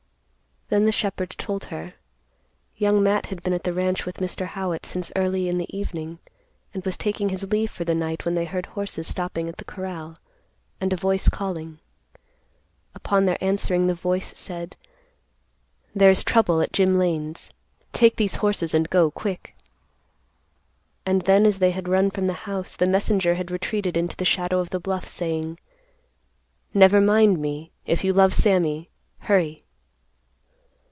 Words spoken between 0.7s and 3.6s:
Then the shepherd told her. Young Matt had been